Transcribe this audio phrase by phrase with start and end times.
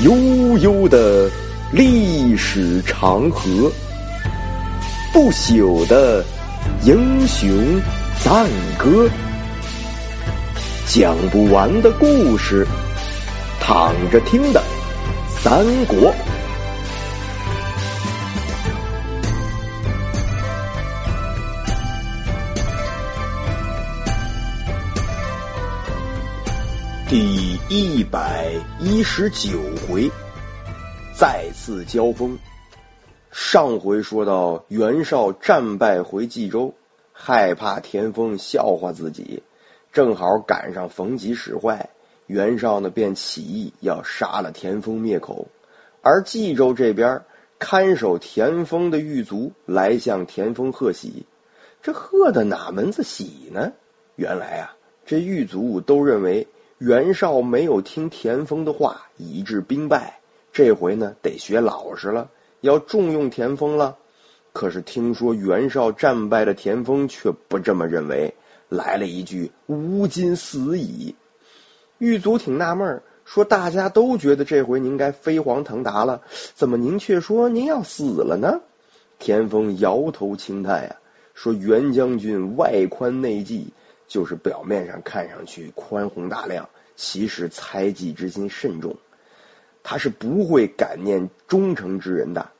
[0.00, 1.28] 悠悠的
[1.72, 3.68] 历史长河，
[5.12, 6.24] 不朽的
[6.84, 7.50] 英雄
[8.22, 8.46] 赞
[8.78, 9.08] 歌，
[10.86, 12.64] 讲不完的故事，
[13.60, 14.62] 躺着听的
[15.42, 16.14] 三国。
[27.10, 29.58] 第一百一十九
[29.88, 30.10] 回，
[31.14, 32.38] 再次交锋。
[33.32, 36.74] 上回说到袁绍战败回冀州，
[37.14, 39.42] 害怕田丰笑话自己，
[39.90, 41.88] 正好赶上逢吉使坏，
[42.26, 45.48] 袁绍呢便起义要杀了田丰灭口。
[46.02, 47.22] 而冀州这边
[47.58, 51.24] 看守田丰的狱卒来向田丰贺喜，
[51.80, 53.72] 这贺的哪门子喜呢？
[54.14, 56.46] 原来啊，这狱卒都认为。
[56.78, 60.20] 袁绍没有听田丰的话，以致兵败。
[60.52, 63.96] 这回呢，得学老实了，要重用田丰了。
[64.52, 68.34] 可是听说袁绍战败的田丰却不这么认为，
[68.68, 71.16] 来了一句“吾今死矣”。
[71.98, 76.22] 狱卒挺纳闷，说：“大家都觉得这回您该飞黄腾达了，
[76.54, 78.60] 怎么您却说您要死了呢？”
[79.18, 80.96] 田丰摇头轻叹呀，
[81.34, 83.72] 说：“袁将军外宽内忌。”
[84.08, 88.96] 就是表面上看上去宽宏大量，其实猜忌之心甚重。
[89.84, 92.50] 他是不会感念忠诚之人的。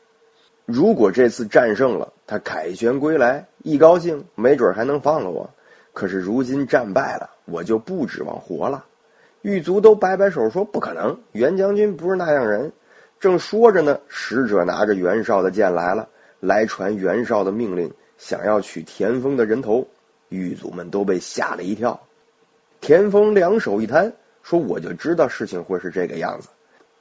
[0.64, 5.50] 如果这次战胜了，他凯旋归来，一高兴，没准还能放了我。
[5.92, 8.84] 可是如今战败了，我就不指望活了。
[9.42, 12.72] 狱卒都摆摆手说：“不可能，袁将军不是那样人。”
[13.18, 19.88] 正说着呢，使者拿着袁绍的剑来了，来传袁绍的命令，想要取田丰的人头。
[20.28, 22.00] 狱卒们都被吓了一跳，
[22.80, 24.12] 田丰两手一摊，
[24.42, 26.48] 说：“我就知道事情会是这个样子。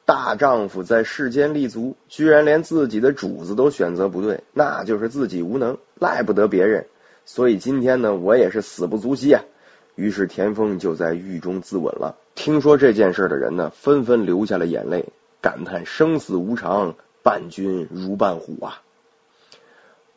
[0.05, 6.87] 大丈夫在世间立足，居然连自己的主子都选择不对，那就是自己无能，赖不得别人。
[7.25, 9.43] 所以今天呢，我也是死不足惜啊。”
[9.95, 12.17] 于是田丰就在狱中自刎了。
[12.35, 15.05] 听说这件事的人呢，纷纷流下了眼泪，
[15.41, 18.83] 感叹生死无常，伴君如伴虎啊。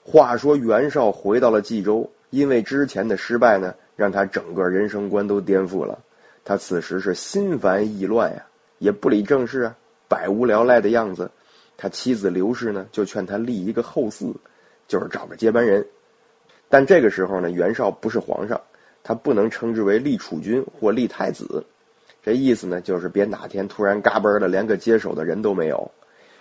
[0.05, 2.11] 话说袁绍回到了冀州。
[2.31, 5.99] 因为之前的失败呢，让他整个人生观都颠覆了。
[6.45, 8.47] 他此时是心烦意乱呀，
[8.79, 9.77] 也不理政事啊，
[10.09, 11.31] 百无聊赖的样子。
[11.77, 14.35] 他妻子刘氏呢，就劝他立一个后嗣，
[14.89, 15.87] 就是找个接班人。
[16.69, 18.63] 但这个时候呢，袁绍不是皇上，
[19.03, 21.67] 他不能称之为立储君或立太子。
[22.23, 25.91] 这意思呢，就是别哪天突然嘎嘣的，连个接手的人都没有。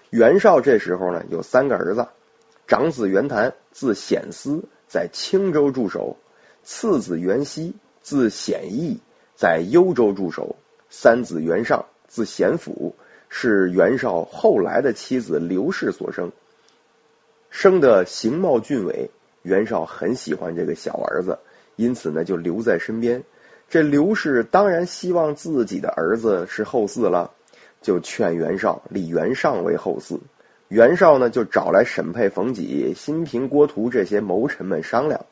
[0.09, 2.07] 袁绍这时候呢，有三个儿子，
[2.67, 4.65] 长子袁谭，字显思。
[4.89, 6.17] 在青州驻守，
[6.63, 8.99] 次子袁熙字显义，
[9.35, 10.55] 在幽州驻守；
[10.89, 12.95] 三子袁尚字显甫，
[13.29, 16.31] 是袁绍后来的妻子刘氏所生，
[17.51, 19.11] 生的形貌俊伟。
[19.41, 21.39] 袁绍很喜欢这个小儿子，
[21.75, 23.23] 因此呢就留在身边。
[23.69, 27.31] 这刘氏当然希望自己的儿子是后嗣了，
[27.81, 30.19] 就劝袁绍立袁尚为后嗣。
[30.69, 35.25] 袁绍呢，就找来沈佩、冯己、辛平、郭图这些谋臣们商量。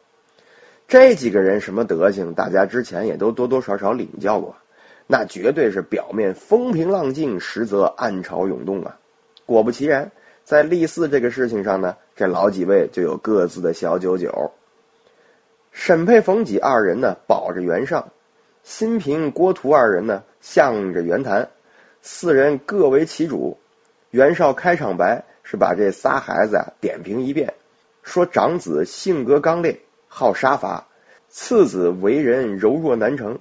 [0.87, 2.33] 这几个人什么德行？
[2.33, 4.55] 大家之前也都多多少少领教过。
[5.05, 8.97] 那绝对是表面风平浪静，实则暗潮涌动啊！
[9.45, 10.11] 果不其然，
[10.43, 14.53] 在立嗣这个事情上呢，这老几位就有各自的小九九。
[15.71, 18.05] 沈佩、冯己二人呢，保着袁尚；
[18.63, 21.49] 辛平、郭图二人呢，向着袁谭。
[22.01, 23.59] 四人各为其主。
[24.09, 27.53] 袁绍开场白是把这仨孩子啊点评一遍，
[28.03, 30.87] 说长子性格刚烈，好杀伐；
[31.29, 33.39] 次子为人柔弱难成，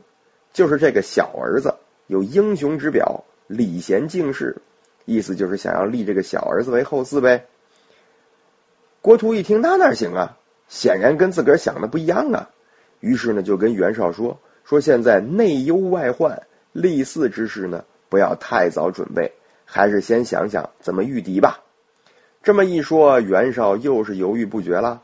[0.52, 4.56] 就是这个小儿子有英雄之表，礼贤敬士，
[5.04, 7.46] 意思就是想要立这个小儿子为后嗣呗。
[9.00, 10.36] 郭图一听，那哪行啊？
[10.68, 12.50] 显然跟自个儿想的不一样啊。
[12.98, 16.42] 于是呢，就跟袁绍说：“说现在内忧外患，
[16.72, 19.32] 立嗣之事呢，不要太早准备。”
[19.66, 21.60] 还是先想想怎么御敌吧。
[22.42, 25.02] 这么一说，袁绍又是犹豫不决了。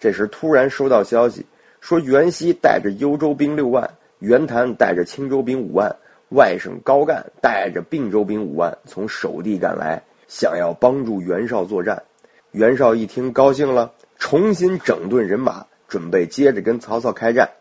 [0.00, 1.46] 这时突然收到消息，
[1.80, 5.96] 说袁熙带着幽州兵六万，袁谭带着青州兵五万，
[6.28, 12.02] 外甥高干带着并州兵五万，从守地赶来，想要帮助袁绍作战。
[12.50, 17.52] 袁绍一听高兴了，重新整顿人马，准备接着跟曹操开战。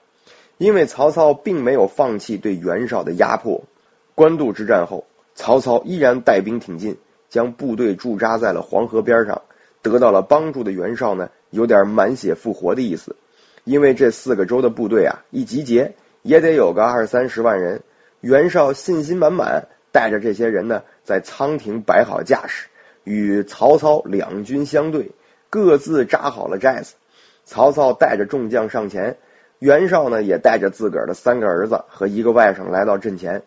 [0.58, 3.66] 因为曹操并没有放弃对袁绍的压迫。
[4.16, 5.06] 官渡之战后。
[5.42, 9.42] 曹操依然带兵挺进，将部队驻扎在了黄河边上。
[9.82, 13.16] 得到了帮助的袁绍呢，有点满血复活的意思。
[13.64, 17.82] 因为这四个州的部队啊，一集结也得有个二三十万人。
[18.20, 22.68] 袁绍信心满满，带着这些人呢，在仓亭摆好架势，
[23.04, 25.10] 与曹操两军相对，
[25.50, 26.94] 各自扎好了寨子。
[27.46, 29.18] 曹操带着众将上前，
[29.58, 33.42] 袁绍呢也带着自个儿的三个儿子和一个外甥来到阵前。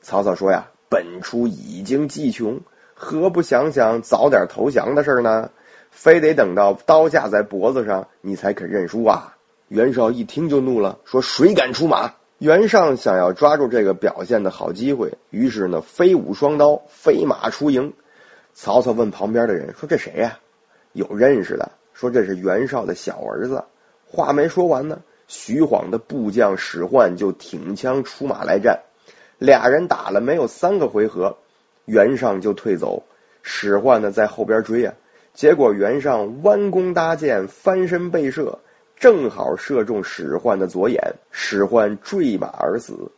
[0.00, 2.62] 曹操说呀：“本初已经计穷，
[2.94, 5.52] 何不想想早点投降的事呢？
[5.92, 9.36] 非得等到刀架在脖子上，你才肯认输啊？”
[9.68, 17.92] 袁绍一听就怒了，说：“谁敢出马？”袁尚想要抓住这个表现的好机会，于是呢，飞舞双刀，飞马出营。
[18.52, 20.40] 曹操问旁边的人说：“这谁呀？”
[20.92, 21.70] 有认识的。
[21.92, 23.62] 说这是袁绍的小儿子。
[24.06, 28.80] 话没说完呢，徐晃的部将史涣就挺枪出马来战。
[29.40, 31.38] 俩人打了没有三个回合，
[31.86, 33.04] 袁尚就退走。
[33.40, 34.92] 史涣呢在后边追啊，
[35.32, 38.58] 结果袁尚弯弓搭箭，翻身背射，
[38.96, 43.12] 正好射中史涣的左眼，史涣坠马而死。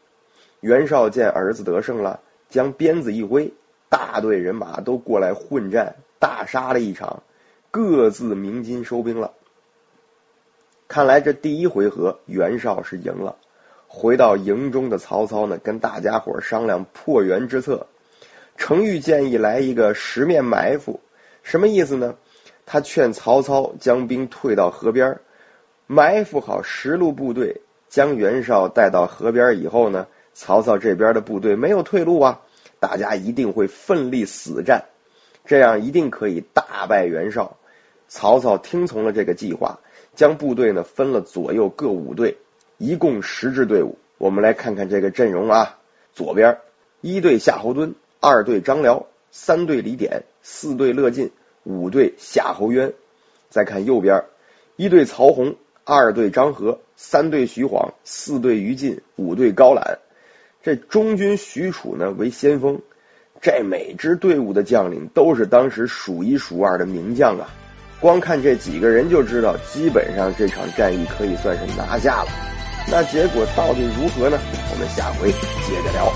[0.60, 3.52] 袁绍见儿子得胜了，将鞭子一挥，
[3.88, 7.25] 大队人马都过来混战，大杀了一场。
[7.72, 9.32] 各自鸣金收兵了。
[10.86, 13.34] 看来这第一回合袁绍是赢了。
[13.94, 17.88] 回到营中的曹操呢，跟大家伙商量破袁之策。
[18.56, 21.00] 程昱建议来一个十面埋伏，
[21.42, 22.16] 什么意思呢？
[22.64, 25.20] 他劝曹操将兵退到河边，
[25.86, 27.60] 埋伏好十路部队，
[27.90, 32.40] 将袁绍带到河边以后呢，曹操这边的部队没有退路啊，
[32.80, 34.86] 大家一定会奋力死战，
[35.44, 37.58] 这样一定可以大败袁绍。
[38.08, 39.80] 曹操听从了这个计划，
[40.14, 42.38] 将部队呢分了左右各五队，
[42.82, 43.96] 一共十支队伍。
[44.19, 45.79] 我们来看看这个阵容啊，
[46.14, 46.58] 左边
[47.00, 51.31] 一队夏侯惇，二队张辽，三队李典，四队乐进，
[51.62, 52.93] 五队夏侯渊。
[53.50, 54.25] 再看右边
[54.75, 60.00] 一队曹洪，二队张合，三队徐晃，四队于禁，五队高览。
[60.64, 62.81] 这中军许褚呢为先锋，
[63.40, 67.49] 这每支队伍的将领都是当时数一数二的名将啊。
[68.00, 72.51] 光看这几个人就知道，基本上这场战役可以算是拿下了。
[72.88, 74.38] 那结果到底如何呢？
[74.70, 76.12] 我们下回接着聊。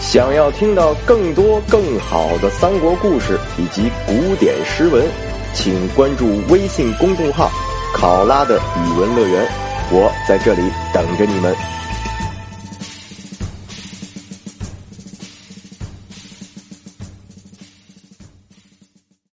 [0.00, 5.06] 想要听到更多更好的三国故事以及古典诗文，
[5.54, 7.50] 请关注微信公众号
[7.94, 9.48] “考拉的语文乐园”，
[9.90, 11.54] 我在这里等着你们。